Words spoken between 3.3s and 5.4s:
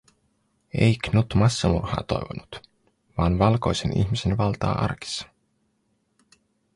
valkoisen ihmisen valtaa arkissa.